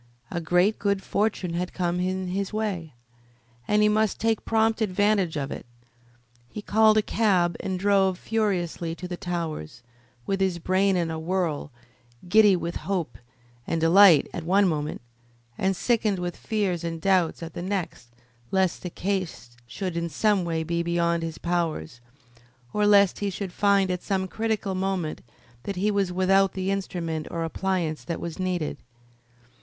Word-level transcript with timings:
A 0.31 0.41
great 0.41 0.79
good 0.79 1.03
fortune 1.03 1.53
had 1.53 1.73
come 1.73 1.99
in 1.99 2.29
his 2.29 2.51
way, 2.51 2.95
and 3.67 3.83
he 3.83 3.87
must 3.87 4.19
take 4.19 4.45
prompt 4.45 4.81
advantage 4.81 5.37
of 5.37 5.51
it. 5.51 5.67
He 6.49 6.63
called 6.63 6.97
a 6.97 7.03
cab 7.03 7.55
and 7.59 7.77
drove 7.77 8.17
furiously 8.17 8.95
to 8.95 9.07
the 9.07 9.15
Towers, 9.15 9.83
with 10.25 10.41
his 10.41 10.57
brain 10.57 10.97
in 10.97 11.11
a 11.11 11.19
whirl, 11.19 11.71
giddy 12.27 12.55
with 12.55 12.77
hope 12.77 13.19
and 13.67 13.79
delight 13.79 14.27
at 14.33 14.43
one 14.43 14.67
moment, 14.67 15.01
and 15.55 15.75
sickened 15.75 16.17
with 16.17 16.35
fears 16.35 16.83
and 16.83 16.99
doubts 16.99 17.43
at 17.43 17.53
the 17.53 17.61
next 17.61 18.07
lest 18.49 18.81
the 18.81 18.89
case 18.89 19.55
should 19.67 19.95
in 19.95 20.09
some 20.09 20.43
way 20.43 20.63
be 20.63 20.81
beyond 20.81 21.21
his 21.21 21.37
powers, 21.37 22.01
or 22.73 22.87
lest 22.87 23.19
he 23.19 23.29
should 23.29 23.53
find 23.53 23.91
at 23.91 24.01
some 24.01 24.27
critical 24.27 24.73
moment 24.73 25.21
that 25.61 25.75
he 25.75 25.91
was 25.91 26.11
without 26.11 26.53
the 26.53 26.71
instrument 26.71 27.27
or 27.29 27.43
appliance 27.43 28.03
that 28.03 28.19
was 28.19 28.39
needed. 28.39 28.77